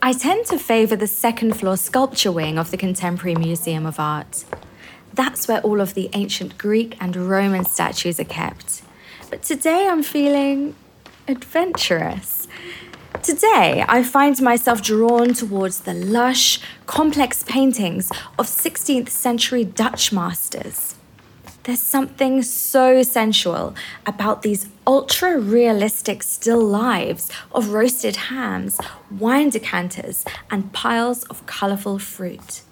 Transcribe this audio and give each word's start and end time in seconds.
I 0.00 0.12
tend 0.12 0.46
to 0.46 0.58
favour 0.58 0.96
the 0.96 1.06
second 1.06 1.54
floor 1.58 1.76
sculpture 1.76 2.30
wing 2.30 2.58
of 2.58 2.70
the 2.70 2.76
Contemporary 2.76 3.34
Museum 3.34 3.84
of 3.84 3.98
Art. 3.98 4.44
That's 5.12 5.48
where 5.48 5.60
all 5.62 5.80
of 5.80 5.94
the 5.94 6.08
ancient 6.12 6.56
Greek 6.56 6.96
and 7.00 7.16
Roman 7.16 7.64
statues 7.64 8.20
are 8.20 8.24
kept. 8.24 8.82
But 9.30 9.42
today 9.42 9.88
I'm 9.88 10.02
feeling 10.02 10.76
adventurous. 11.26 12.46
Today, 13.22 13.84
I 13.88 14.04
find 14.04 14.40
myself 14.40 14.80
drawn 14.80 15.34
towards 15.34 15.80
the 15.80 15.92
lush, 15.92 16.60
complex 16.86 17.42
paintings 17.42 18.10
of 18.38 18.46
16th 18.46 19.08
century 19.08 19.64
Dutch 19.64 20.12
masters. 20.12 20.94
There's 21.64 21.82
something 21.82 22.42
so 22.42 23.02
sensual 23.02 23.74
about 24.06 24.42
these 24.42 24.68
ultra 24.88 25.38
realistic 25.38 26.22
still 26.22 26.64
lives 26.64 27.30
of 27.52 27.74
roasted 27.74 28.16
hams, 28.16 28.80
wine 29.10 29.50
decanters, 29.50 30.24
and 30.50 30.72
piles 30.72 31.24
of 31.24 31.44
colourful 31.44 31.98
fruit. 31.98 32.62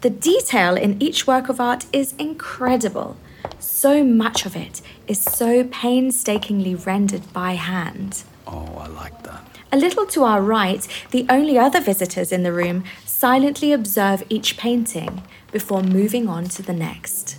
The 0.00 0.08
detail 0.08 0.74
in 0.74 1.00
each 1.02 1.26
work 1.26 1.50
of 1.50 1.60
art 1.60 1.84
is 1.92 2.14
incredible. 2.18 3.18
So 3.58 4.02
much 4.02 4.46
of 4.46 4.56
it 4.56 4.80
is 5.06 5.20
so 5.22 5.64
painstakingly 5.64 6.74
rendered 6.74 7.30
by 7.34 7.52
hand. 7.52 8.24
Oh, 8.46 8.78
I 8.78 8.86
like 8.86 9.22
that. 9.24 9.44
A 9.70 9.76
little 9.76 10.06
to 10.06 10.24
our 10.24 10.40
right, 10.40 10.88
the 11.10 11.26
only 11.28 11.58
other 11.58 11.80
visitors 11.82 12.32
in 12.32 12.42
the 12.42 12.54
room 12.54 12.84
silently 13.04 13.70
observe 13.72 14.22
each 14.30 14.56
painting 14.56 15.22
before 15.52 15.82
moving 15.82 16.26
on 16.26 16.44
to 16.44 16.62
the 16.62 16.72
next. 16.72 17.36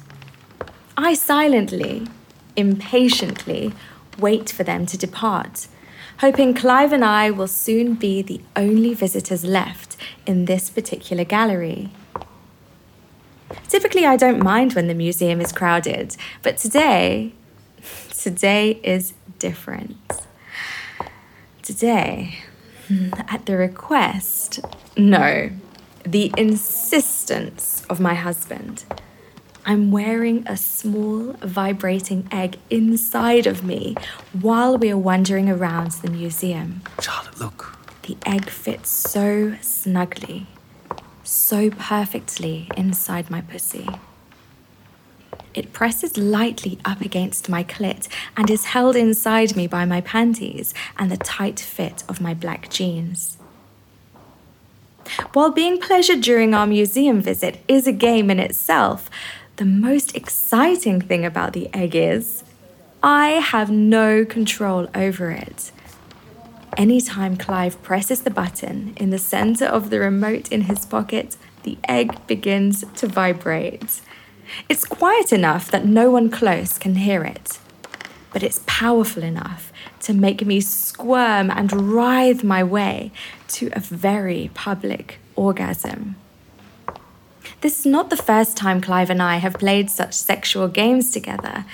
I 0.96 1.16
silently, 1.16 2.06
impatiently, 2.60 3.74
wait 4.18 4.50
for 4.52 4.64
them 4.64 4.86
to 4.86 4.98
depart, 4.98 5.68
hoping 6.20 6.54
Clive 6.54 6.92
and 6.92 7.04
I 7.04 7.32
will 7.32 7.48
soon 7.48 7.96
be 7.96 8.22
the 8.22 8.42
only 8.56 8.94
visitors 8.94 9.44
left 9.44 9.96
in 10.26 10.46
this 10.46 10.70
particular 10.70 11.24
gallery. 11.24 11.90
Typically, 13.68 14.06
I 14.06 14.16
don't 14.16 14.44
mind 14.44 14.74
when 14.74 14.88
the 14.88 14.94
museum 14.94 15.42
is 15.42 15.52
crowded, 15.52 16.16
but 16.44 16.58
today, 16.58 17.34
today 18.14 18.80
is 18.84 19.14
different. 19.40 19.98
Today, 21.62 22.40
at 23.28 23.46
the 23.46 23.56
request, 23.58 24.60
no, 24.98 25.52
the 26.04 26.32
insistence 26.38 27.86
of 27.90 28.00
my 28.00 28.16
husband, 28.16 28.84
I'm 29.70 29.92
wearing 29.92 30.48
a 30.48 30.58
small 30.58 31.34
vibrating 31.42 32.28
egg 32.32 32.58
inside 32.72 33.46
of 33.46 33.64
me 33.64 33.96
while 34.34 34.80
we 34.80 34.90
are 34.90 34.98
wandering 34.98 35.48
around 35.48 35.92
the 35.92 36.10
museum. 36.10 36.82
Charlotte, 37.00 37.40
look. 37.40 37.78
The 38.02 38.18
egg 38.26 38.50
fits 38.50 38.90
so 38.90 39.58
snugly, 39.62 40.48
so 41.24 41.70
perfectly 41.70 42.68
inside 42.76 43.30
my 43.30 43.42
pussy. 43.42 43.88
It 45.54 45.72
presses 45.72 46.18
lightly 46.18 46.80
up 46.84 47.02
against 47.02 47.48
my 47.48 47.64
clit 47.64 48.08
and 48.36 48.50
is 48.50 48.66
held 48.66 48.96
inside 48.96 49.56
me 49.56 49.68
by 49.68 49.86
my 49.86 50.02
panties 50.02 50.74
and 50.98 51.12
the 51.12 51.18
tight 51.18 51.60
fit 51.60 52.04
of 52.10 52.20
my 52.20 52.34
black 52.34 52.72
jeans. 52.72 53.38
While 55.34 55.52
being 55.52 55.80
pleasured 55.80 56.22
during 56.22 56.56
our 56.56 56.66
museum 56.66 57.22
visit 57.22 57.64
is 57.68 57.86
a 57.86 57.92
game 57.92 58.32
in 58.32 58.40
itself, 58.40 59.10
the 59.60 59.66
most 59.66 60.16
exciting 60.16 61.02
thing 61.02 61.26
about 61.26 61.52
the 61.52 61.70
egg 61.74 61.94
is 61.94 62.46
I 63.04 63.32
have 63.32 63.70
no 63.70 64.24
control 64.24 64.88
over 64.96 65.32
it. 65.32 65.74
Anytime 66.78 67.36
Clive 67.36 67.84
presses 67.84 68.22
the 68.22 68.30
button 68.30 68.94
in 68.96 69.10
the 69.10 69.18
center 69.18 69.66
of 69.66 69.90
the 69.90 70.00
remote 70.00 70.50
in 70.50 70.62
his 70.62 70.86
pocket, 70.86 71.36
the 71.64 71.78
egg 71.90 72.26
begins 72.26 72.86
to 72.96 73.08
vibrate. 73.08 74.00
It's 74.70 74.86
quiet 74.86 75.34
enough 75.34 75.70
that 75.72 75.86
no 75.86 76.10
one 76.10 76.32
close 76.32 76.78
can 76.78 76.96
hear 76.96 77.26
it, 77.26 77.60
but 78.32 78.44
it's 78.44 78.62
powerful 78.66 79.24
enough 79.24 79.74
to 80.04 80.14
make 80.14 80.46
me 80.46 80.62
squirm 80.62 81.52
and 81.52 81.92
writhe 81.92 82.46
my 82.46 82.64
way 82.64 83.12
to 83.50 83.72
a 83.74 83.82
very 83.82 84.52
public 84.54 85.20
orgasm. 85.36 86.16
This 87.62 87.80
is 87.80 87.86
not 87.86 88.10
the 88.10 88.18
first 88.18 88.58
time 88.58 88.82
Clive 88.82 89.10
and 89.10 89.22
I 89.22 89.38
have 89.38 89.54
played 89.56 89.90
such 89.90 90.14
sexual 90.14 90.68
games 90.68 91.12
together, 91.12 91.66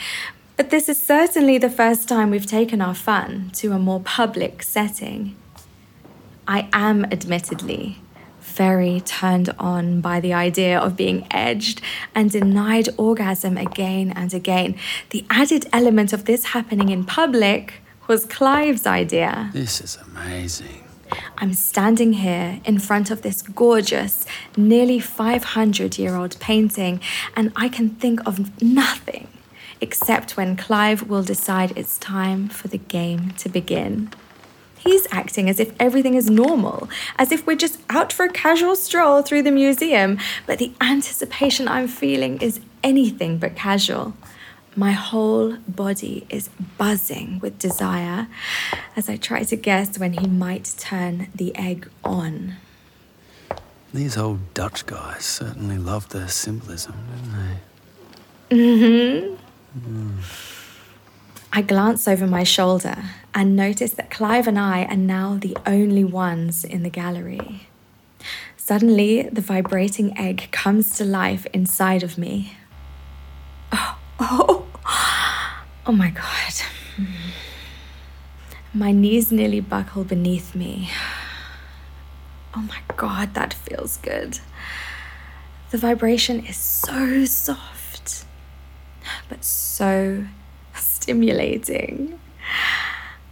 but 0.58 0.70
this 0.70 0.88
is 0.88 1.02
certainly 1.02 1.58
the 1.58 1.70
first 1.70 2.08
time 2.08 2.32
we've 2.32 2.46
taken 2.46 2.82
our 2.82 2.96
fun 2.96 3.52
to 3.56 3.74
a 3.74 3.80
more 3.80 4.00
public 4.00 4.64
setting. 4.64 5.36
I 6.48 6.70
am 6.72 7.06
admittedly 7.06 8.00
very 8.40 9.02
turned 9.02 9.50
on 9.60 10.00
by 10.00 10.20
the 10.22 10.34
idea 10.34 10.80
of 10.80 10.96
being 10.96 11.28
edged 11.30 11.82
and 12.14 12.32
denied 12.32 12.88
orgasm 12.98 13.58
again 13.58 14.14
and 14.16 14.34
again. 14.34 14.76
The 15.10 15.26
added 15.30 15.68
element 15.74 16.14
of 16.14 16.26
this 16.26 16.46
happening 16.46 16.90
in 16.90 17.04
public 17.04 17.82
was 18.08 18.26
Clive's 18.26 18.86
idea. 18.86 19.50
This 19.52 19.82
is 19.82 19.98
amazing. 19.98 20.85
I'm 21.38 21.54
standing 21.54 22.14
here 22.14 22.60
in 22.66 22.80
front 22.80 23.12
of 23.12 23.22
this 23.22 23.42
gorgeous, 23.42 24.26
nearly 24.58 25.00
500 25.00 25.98
year 25.98 26.16
old 26.16 26.40
painting, 26.40 27.00
and 27.36 27.52
I 27.56 27.70
can 27.70 27.90
think 27.90 28.26
of 28.26 28.62
nothing 28.62 29.28
except 29.82 30.38
when 30.38 30.56
Clive 30.56 31.10
will 31.10 31.24
decide 31.24 31.78
it's 31.78 31.98
time 31.98 32.48
for 32.48 32.68
the 32.68 32.78
game 32.78 33.32
to 33.32 33.50
begin. 33.50 34.10
He's 34.78 35.08
acting 35.12 35.50
as 35.50 35.60
if 35.60 35.74
everything 35.80 36.14
is 36.14 36.30
normal, 36.30 36.88
as 37.18 37.32
if 37.32 37.46
we're 37.48 37.56
just 37.56 37.80
out 37.90 38.14
for 38.14 38.26
a 38.26 38.32
casual 38.32 38.76
stroll 38.76 39.22
through 39.24 39.42
the 39.42 39.52
museum, 39.52 40.20
but 40.46 40.60
the 40.60 40.74
anticipation 40.80 41.68
I'm 41.68 41.88
feeling 41.88 42.40
is 42.40 42.60
anything 42.84 43.40
but 43.40 43.56
casual. 43.56 44.14
My 44.76 44.92
whole 44.92 45.58
body 45.68 46.26
is 46.30 46.50
buzzing 46.78 47.40
with 47.40 47.58
desire 47.58 48.28
as 48.96 49.08
I 49.10 49.16
try 49.16 49.44
to 49.44 49.56
guess 49.56 49.98
when 49.98 50.14
he 50.14 50.28
might 50.28 50.76
turn 50.78 51.28
the 51.34 51.56
egg 51.56 51.90
on. 52.04 52.56
These 53.94 54.18
old 54.18 54.54
Dutch 54.54 54.86
guys 54.86 55.24
certainly 55.24 55.78
loved 55.78 56.12
their 56.12 56.28
symbolism, 56.28 56.96
didn't 57.16 57.60
they? 58.50 58.58
Mm-hmm. 58.58 60.20
I 61.54 61.62
glance 61.62 62.06
over 62.06 62.28
my 62.28 62.44
shoulder 62.44 63.06
and 63.34 63.56
notice 63.56 63.94
that 63.94 64.12
Clive 64.12 64.48
and 64.48 64.60
I 64.60 64.84
are 64.84 64.98
now 64.98 65.38
the 65.40 65.56
only 65.66 66.04
ones 66.04 66.66
in 66.66 66.84
the 66.84 66.90
gallery. 66.90 67.70
Suddenly, 68.58 69.30
the 69.30 69.42
vibrating 69.42 70.18
egg 70.18 70.50
comes 70.52 70.98
to 70.98 71.06
life 71.06 71.48
inside 71.54 72.04
of 72.04 72.18
me. 72.18 72.58
Oh, 73.72 73.98
oh, 74.20 74.65
oh 75.86 75.92
my 75.92 76.12
God. 76.12 76.54
My 78.74 78.92
knees 78.92 79.32
nearly 79.32 79.62
buckle 79.62 80.04
beneath 80.04 80.54
me. 80.54 80.90
Oh 82.56 82.62
my 82.62 82.80
God, 82.96 83.34
that 83.34 83.54
feels 83.54 83.98
good. 83.98 84.40
The 85.72 85.78
vibration 85.78 86.46
is 86.46 86.58
so 86.58 87.26
soft, 87.26 88.26
but 89.28 89.44
so 89.44 90.26
stimulating. 90.74 92.20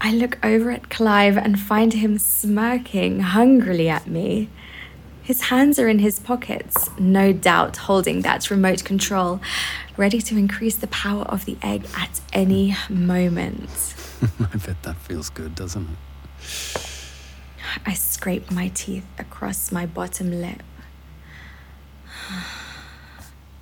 I 0.01 0.11
look 0.11 0.37
over 0.43 0.71
at 0.71 0.89
Clive 0.89 1.37
and 1.37 1.59
find 1.59 1.93
him 1.93 2.17
smirking 2.17 3.21
hungrily 3.21 3.87
at 3.87 4.07
me. 4.07 4.49
His 5.21 5.43
hands 5.43 5.79
are 5.79 5.87
in 5.87 5.99
his 5.99 6.19
pockets, 6.19 6.89
no 6.99 7.31
doubt 7.31 7.77
holding 7.77 8.21
that 8.23 8.51
remote 8.51 8.83
control, 8.83 9.39
ready 9.97 10.21
to 10.21 10.37
increase 10.37 10.75
the 10.75 10.87
power 10.87 11.23
of 11.23 11.45
the 11.45 11.57
egg 11.61 11.85
at 11.97 12.21
any 12.31 12.75
moment. 12.89 13.95
I 14.39 14.57
bet 14.57 14.81
that 14.83 14.97
feels 14.97 15.29
good, 15.29 15.55
doesn't 15.55 15.87
it? 15.89 15.97
I 17.85 17.93
scrape 17.93 18.51
my 18.51 18.69
teeth 18.69 19.05
across 19.17 19.71
my 19.71 19.85
bottom 19.85 20.31
lip. 20.31 20.63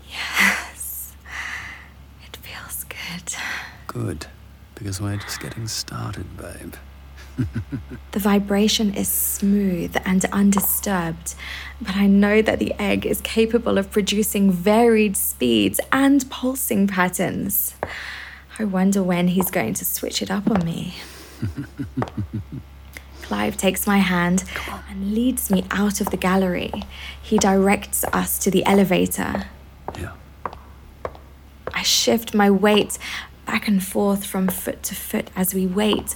Yes, 0.09 1.13
it 2.25 2.35
feels 2.35 2.83
good. 2.83 3.33
Good. 3.87 4.27
Because 4.75 4.99
we're 4.99 5.15
just 5.15 5.39
getting 5.39 5.67
started, 5.67 6.35
babe. 6.37 6.73
The 8.11 8.19
vibration 8.19 8.93
is 8.93 9.07
smooth 9.07 9.95
and 10.03 10.25
undisturbed, 10.25 11.33
but 11.79 11.95
I 11.95 12.07
know 12.07 12.41
that 12.41 12.59
the 12.59 12.73
egg 12.77 13.05
is 13.05 13.21
capable 13.21 13.77
of 13.77 13.89
producing 13.89 14.51
varied 14.51 15.15
speeds 15.15 15.79
and 15.93 16.29
pulsing 16.29 16.87
patterns. 16.87 17.75
I 18.59 18.65
wonder 18.65 19.01
when 19.01 19.29
he's 19.29 19.49
going 19.49 19.75
to 19.75 19.85
switch 19.85 20.21
it 20.21 20.29
up 20.29 20.51
on 20.51 20.65
me. 20.65 20.95
Clive 23.21 23.55
takes 23.55 23.87
my 23.87 23.99
hand 23.99 24.43
and 24.89 25.15
leads 25.15 25.49
me 25.49 25.63
out 25.71 26.01
of 26.01 26.09
the 26.09 26.17
gallery. 26.17 26.71
He 27.21 27.37
directs 27.37 28.03
us 28.11 28.37
to 28.39 28.51
the 28.51 28.65
elevator. 28.65 29.45
Yeah. 29.97 30.11
I 31.73 31.81
shift 31.83 32.33
my 32.33 32.51
weight, 32.51 32.99
back 33.45 33.69
and 33.69 33.81
forth 33.81 34.25
from 34.25 34.49
foot 34.49 34.83
to 34.83 34.95
foot 34.95 35.29
as 35.33 35.53
we 35.53 35.65
wait. 35.65 36.13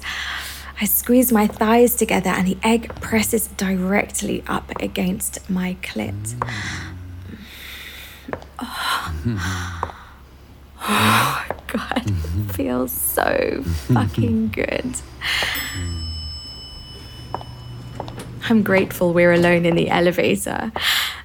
I 0.79 0.85
squeeze 0.85 1.31
my 1.31 1.47
thighs 1.47 1.95
together 1.95 2.29
and 2.29 2.47
the 2.47 2.57
egg 2.61 2.93
presses 2.99 3.47
directly 3.47 4.43
up 4.47 4.71
against 4.81 5.49
my 5.49 5.77
clit. 5.81 6.35
Oh, 8.59 9.13
oh 10.81 11.45
God, 11.67 12.11
feels 12.53 12.91
so 12.91 13.63
fucking 13.63 14.49
good. 14.49 14.95
I'm 18.49 18.61
grateful 18.61 19.13
we're 19.13 19.33
alone 19.33 19.65
in 19.65 19.75
the 19.75 19.89
elevator. 19.89 20.71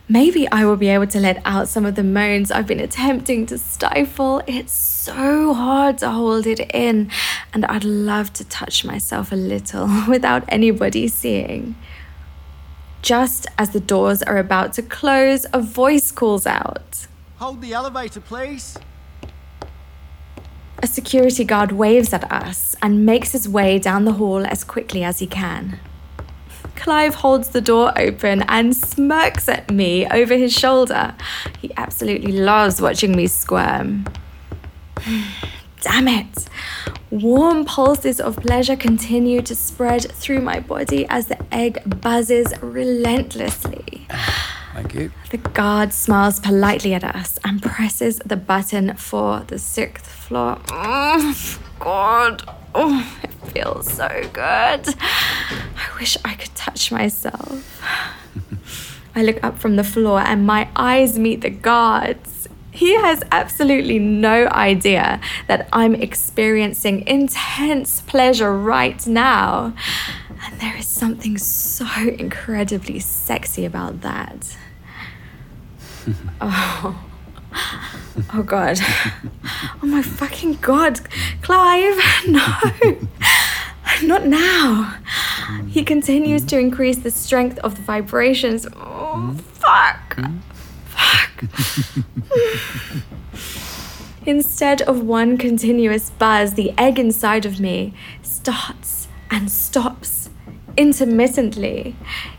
Maybe 0.08 0.50
I 0.50 0.64
will 0.64 0.76
be 0.76 0.88
able 0.88 1.06
to 1.08 1.20
let 1.20 1.40
out 1.44 1.68
some 1.68 1.86
of 1.86 1.94
the 1.94 2.02
moans 2.02 2.50
I've 2.50 2.66
been 2.66 2.80
attempting 2.80 3.46
to 3.46 3.58
stifle. 3.58 4.42
It's 4.46 4.72
so 4.72 5.54
hard 5.54 5.98
to 5.98 6.10
hold 6.10 6.46
it 6.46 6.60
in, 6.74 7.10
and 7.52 7.64
I'd 7.66 7.84
love 7.84 8.32
to 8.34 8.44
touch 8.44 8.84
myself 8.84 9.32
a 9.32 9.36
little 9.36 9.88
without 10.08 10.44
anybody 10.48 11.08
seeing. 11.08 11.74
Just 13.02 13.46
as 13.58 13.70
the 13.70 13.80
doors 13.80 14.22
are 14.22 14.36
about 14.36 14.74
to 14.74 14.82
close, 14.82 15.46
a 15.52 15.60
voice 15.60 16.10
calls 16.10 16.46
out 16.46 17.06
Hold 17.36 17.62
the 17.62 17.72
elevator, 17.72 18.20
please. 18.20 18.76
A 20.82 20.86
security 20.86 21.42
guard 21.44 21.72
waves 21.72 22.12
at 22.12 22.30
us 22.30 22.76
and 22.82 23.06
makes 23.06 23.32
his 23.32 23.48
way 23.48 23.78
down 23.78 24.04
the 24.04 24.12
hall 24.12 24.46
as 24.46 24.62
quickly 24.62 25.02
as 25.02 25.20
he 25.20 25.26
can. 25.26 25.80
Clive 26.76 27.14
holds 27.14 27.48
the 27.48 27.62
door 27.62 27.98
open 27.98 28.42
and 28.42 28.76
smirks 28.76 29.48
at 29.48 29.70
me 29.70 30.06
over 30.08 30.34
his 30.34 30.52
shoulder. 30.52 31.14
He 31.60 31.70
absolutely 31.76 32.32
loves 32.32 32.80
watching 32.80 33.16
me 33.16 33.26
squirm. 33.26 34.04
Damn 35.80 36.08
it! 36.08 36.46
Warm 37.10 37.64
pulses 37.64 38.20
of 38.20 38.36
pleasure 38.36 38.76
continue 38.76 39.42
to 39.42 39.54
spread 39.54 40.12
through 40.12 40.40
my 40.40 40.60
body 40.60 41.06
as 41.08 41.26
the 41.26 41.38
egg 41.52 42.00
buzzes 42.00 42.52
relentlessly. 42.60 44.06
Thank 44.74 44.94
you. 44.94 45.10
The 45.30 45.38
guard 45.38 45.92
smiles 45.92 46.38
politely 46.38 46.94
at 46.94 47.02
us 47.02 47.38
and 47.44 47.60
presses 47.60 48.18
the 48.24 48.36
button 48.36 48.94
for 48.96 49.40
the 49.40 49.58
sixth 49.58 50.06
floor. 50.06 50.60
Oh, 50.70 51.58
God. 51.80 52.42
Oh, 52.74 53.18
it 53.22 53.32
feels 53.52 53.92
so 53.92 54.08
good. 54.32 54.94
I 55.00 55.88
wish 55.98 56.16
I 56.24 56.34
could 56.34 56.54
touch 56.54 56.92
myself. 56.92 57.82
I 59.14 59.22
look 59.24 59.42
up 59.42 59.58
from 59.58 59.74
the 59.74 59.84
floor 59.84 60.20
and 60.20 60.46
my 60.46 60.68
eyes 60.76 61.18
meet 61.18 61.40
the 61.40 61.50
guards. 61.50 62.29
He 62.72 62.94
has 62.94 63.22
absolutely 63.32 63.98
no 63.98 64.46
idea 64.48 65.20
that 65.48 65.68
I'm 65.72 65.94
experiencing 65.94 67.06
intense 67.06 68.00
pleasure 68.02 68.56
right 68.56 69.04
now. 69.06 69.74
And 70.44 70.60
there 70.60 70.76
is 70.76 70.86
something 70.86 71.36
so 71.36 71.86
incredibly 72.18 73.00
sexy 73.00 73.64
about 73.64 74.00
that. 74.02 74.56
oh. 76.40 77.04
Oh 78.32 78.42
god. 78.42 78.78
Oh 79.82 79.86
my 79.86 80.02
fucking 80.02 80.54
god. 80.60 81.00
Clive, 81.42 81.98
no. 82.28 82.46
Not 84.02 84.26
now. 84.26 84.96
He 85.68 85.82
continues 85.84 86.44
to 86.46 86.58
increase 86.58 86.98
the 86.98 87.10
strength 87.10 87.58
of 87.58 87.76
the 87.76 87.82
vibrations. 87.82 88.66
Oh, 88.76 89.36
fuck. 89.54 90.14
Hmm? 90.14 90.38
Instead 94.26 94.82
of 94.82 95.02
one 95.02 95.38
continuous 95.38 96.10
buzz, 96.10 96.54
the 96.54 96.74
egg 96.76 96.98
inside 96.98 97.46
of 97.46 97.58
me 97.58 97.94
starts 98.22 99.08
and 99.30 99.50
stops 99.50 100.28
intermittently, 100.76 101.96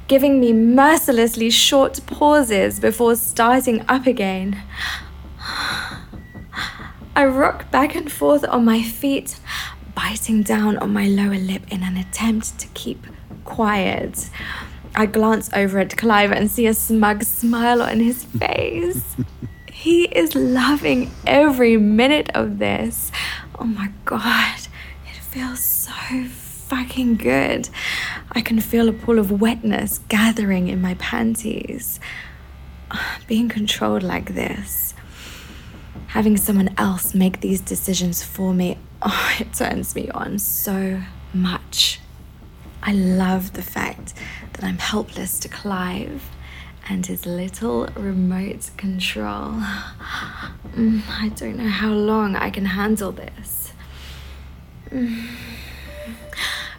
giving 0.08 0.40
me 0.40 0.54
mercilessly 0.54 1.50
short 1.50 2.00
pauses 2.06 2.80
before 2.80 3.16
starting 3.16 3.84
up 3.88 4.06
again. 4.06 4.62
I 7.16 7.26
rock 7.26 7.70
back 7.72 7.96
and 7.96 8.12
forth 8.12 8.46
on 8.46 8.66
my 8.66 8.82
feet, 8.82 9.40
biting 9.96 10.44
down 10.44 10.78
on 10.78 10.94
my 10.94 11.08
lower 11.08 11.38
lip 11.38 11.64
in 11.70 11.84
an 11.84 11.98
attempt 11.98 12.60
to 12.60 12.68
keep 12.70 13.06
quiet. 13.44 14.30
I 14.94 15.06
glance 15.06 15.50
over 15.54 15.80
at 15.80 15.96
Clive 15.96 16.32
and 16.32 16.52
see 16.52 16.68
a 16.68 16.74
smug 16.74 17.24
smile 17.24 17.82
on 17.82 18.00
his 18.00 18.24
face. 18.40 19.16
he 19.72 20.04
is 20.06 20.36
loving 20.36 21.12
every 21.26 21.78
minute 21.78 22.30
of 22.34 22.60
this. 22.60 23.12
Oh 23.58 23.64
my 23.66 23.92
god, 24.06 24.60
it 25.08 25.16
feels 25.16 25.60
so 25.60 25.92
fucking 26.72 27.16
good. 27.16 27.70
I 28.32 28.42
can 28.42 28.60
feel 28.60 28.90
a 28.90 28.94
pool 28.94 29.20
of 29.20 29.42
wetness 29.42 30.00
gathering 30.10 30.68
in 30.68 30.82
my 30.82 30.96
panties. 30.96 32.00
Being 33.28 33.50
controlled 33.50 34.04
like 34.04 34.36
this, 34.36 34.94
having 36.08 36.36
someone 36.38 36.74
else 36.78 37.14
make 37.14 37.40
these 37.42 37.62
decisions 37.62 38.24
for 38.24 38.54
me, 38.54 38.78
oh, 39.02 39.36
it 39.40 39.54
turns 39.54 39.96
me 39.96 40.10
on 40.10 40.38
so 40.38 41.02
much. 41.34 42.00
I 42.84 42.94
love 42.94 43.54
the 43.54 43.62
fact 43.62 44.14
that 44.54 44.64
I'm 44.64 44.80
helpless 44.80 45.40
to 45.42 45.50
Clive 45.50 46.24
and 46.90 47.06
his 47.06 47.26
little 47.26 47.86
remote 47.96 48.72
control. 48.78 49.54
I 49.60 51.32
don't 51.36 51.58
know 51.58 51.70
how 51.70 51.92
long 51.92 52.36
I 52.36 52.50
can 52.50 52.66
handle 52.66 53.12
this. 53.12 53.72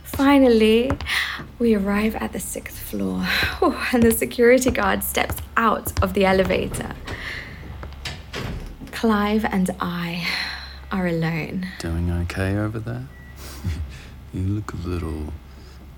Finally, 0.02 0.90
we 1.58 1.74
arrive 1.74 2.16
at 2.16 2.32
the 2.32 2.40
sixth 2.40 2.78
floor, 2.78 3.26
and 3.92 4.02
the 4.02 4.10
security 4.10 4.70
guard 4.70 5.02
steps 5.04 5.36
out 5.56 6.02
of 6.02 6.14
the 6.14 6.24
elevator. 6.24 6.94
Clive 8.90 9.44
and 9.44 9.70
I 9.80 10.26
are 10.90 11.06
alone. 11.06 11.68
Doing 11.78 12.10
okay 12.10 12.56
over 12.56 12.78
there? 12.78 13.06
you 14.34 14.42
look 14.42 14.72
a 14.74 14.76
little 14.76 15.32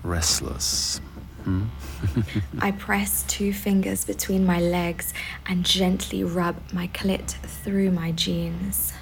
restless. 0.05 1.01
Hmm? 1.43 1.65
I 2.59 2.71
press 2.71 3.23
two 3.27 3.53
fingers 3.53 4.05
between 4.05 4.45
my 4.45 4.59
legs 4.59 5.13
and 5.45 5.65
gently 5.65 6.23
rub 6.23 6.55
my 6.71 6.87
clit 6.87 7.31
through 7.31 7.91
my 7.91 8.11
jeans. 8.11 8.93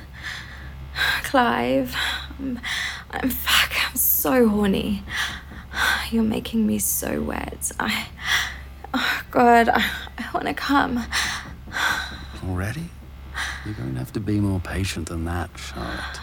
Clive, 1.23 1.95
I'm, 2.39 2.59
I'm 3.11 3.29
fuck, 3.29 3.71
I'm 3.89 3.95
so 3.95 4.47
horny. 4.47 5.03
You're 6.11 6.23
making 6.23 6.67
me 6.67 6.79
so 6.79 7.21
wet. 7.21 7.71
I, 7.79 8.07
oh 8.93 9.21
God, 9.31 9.69
I, 9.69 9.89
I 10.17 10.29
want 10.33 10.47
to 10.47 10.53
come. 10.53 11.03
Already? 12.47 12.89
You're 13.65 13.73
going 13.75 13.93
to 13.93 13.99
have 13.99 14.13
to 14.13 14.19
be 14.19 14.39
more 14.39 14.59
patient 14.59 15.09
than 15.09 15.25
that, 15.25 15.49
Charlotte. 15.57 16.19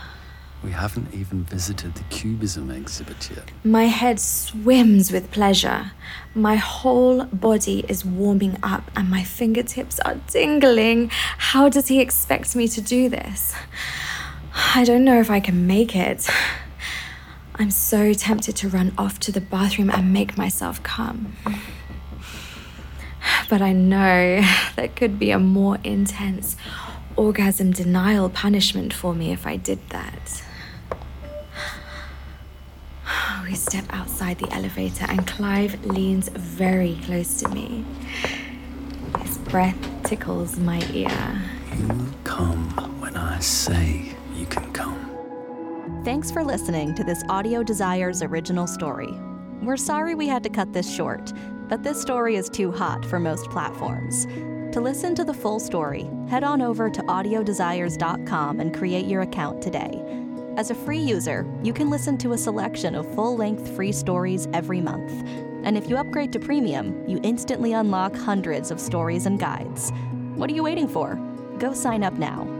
We 0.62 0.72
haven't 0.72 1.14
even 1.14 1.44
visited 1.44 1.94
the 1.94 2.02
Cubism 2.04 2.70
exhibit 2.70 3.30
yet. 3.30 3.50
My 3.64 3.84
head 3.84 4.20
swims 4.20 5.10
with 5.10 5.30
pleasure. 5.30 5.92
My 6.34 6.56
whole 6.56 7.24
body 7.24 7.84
is 7.88 8.04
warming 8.04 8.58
up 8.62 8.90
and 8.94 9.08
my 9.08 9.24
fingertips 9.24 9.98
are 10.00 10.20
tingling. 10.28 11.10
How 11.38 11.70
does 11.70 11.88
he 11.88 12.00
expect 12.00 12.54
me 12.54 12.68
to 12.68 12.82
do 12.82 13.08
this? 13.08 13.54
I 14.74 14.84
don't 14.84 15.04
know 15.04 15.18
if 15.18 15.30
I 15.30 15.40
can 15.40 15.66
make 15.66 15.96
it. 15.96 16.28
I'm 17.54 17.70
so 17.70 18.12
tempted 18.12 18.56
to 18.56 18.68
run 18.68 18.92
off 18.98 19.18
to 19.20 19.32
the 19.32 19.40
bathroom 19.40 19.90
and 19.90 20.12
make 20.12 20.36
myself 20.36 20.82
come. 20.82 21.36
But 23.48 23.62
I 23.62 23.72
know 23.72 24.42
there 24.76 24.88
could 24.88 25.18
be 25.18 25.30
a 25.30 25.38
more 25.38 25.78
intense 25.84 26.56
orgasm 27.16 27.72
denial 27.72 28.28
punishment 28.28 28.92
for 28.92 29.14
me 29.14 29.32
if 29.32 29.46
I 29.46 29.56
did 29.56 29.78
that. 29.90 30.42
We 33.50 33.56
step 33.56 33.84
outside 33.90 34.38
the 34.38 34.48
elevator, 34.54 35.06
and 35.08 35.26
Clive 35.26 35.84
leans 35.84 36.28
very 36.28 36.96
close 37.04 37.40
to 37.40 37.48
me. 37.48 37.84
His 39.22 39.38
breath 39.38 39.76
tickles 40.04 40.56
my 40.56 40.80
ear. 40.92 41.42
You 41.76 42.14
come 42.22 42.70
when 43.00 43.16
I 43.16 43.40
say 43.40 44.14
you 44.36 44.46
can 44.46 44.72
come. 44.72 46.00
Thanks 46.04 46.30
for 46.30 46.44
listening 46.44 46.94
to 46.94 47.02
this 47.02 47.24
Audio 47.28 47.64
Desires 47.64 48.22
original 48.22 48.68
story. 48.68 49.12
We're 49.62 49.76
sorry 49.76 50.14
we 50.14 50.28
had 50.28 50.44
to 50.44 50.48
cut 50.48 50.72
this 50.72 50.88
short, 50.88 51.32
but 51.68 51.82
this 51.82 52.00
story 52.00 52.36
is 52.36 52.48
too 52.48 52.70
hot 52.70 53.04
for 53.04 53.18
most 53.18 53.50
platforms. 53.50 54.26
To 54.72 54.80
listen 54.80 55.16
to 55.16 55.24
the 55.24 55.34
full 55.34 55.58
story, 55.58 56.08
head 56.28 56.44
on 56.44 56.62
over 56.62 56.88
to 56.88 57.02
audiodesires.com 57.02 58.60
and 58.60 58.72
create 58.72 59.06
your 59.06 59.22
account 59.22 59.60
today. 59.60 60.00
As 60.56 60.70
a 60.70 60.74
free 60.74 60.98
user, 60.98 61.46
you 61.62 61.72
can 61.72 61.90
listen 61.90 62.18
to 62.18 62.32
a 62.32 62.38
selection 62.38 62.94
of 62.94 63.12
full 63.14 63.36
length 63.36 63.74
free 63.74 63.92
stories 63.92 64.48
every 64.52 64.80
month. 64.80 65.12
And 65.64 65.76
if 65.76 65.88
you 65.88 65.96
upgrade 65.96 66.32
to 66.32 66.40
premium, 66.40 67.08
you 67.08 67.20
instantly 67.22 67.72
unlock 67.72 68.16
hundreds 68.16 68.70
of 68.70 68.80
stories 68.80 69.26
and 69.26 69.38
guides. 69.38 69.90
What 70.34 70.50
are 70.50 70.54
you 70.54 70.62
waiting 70.62 70.88
for? 70.88 71.14
Go 71.58 71.72
sign 71.72 72.02
up 72.02 72.14
now 72.14 72.59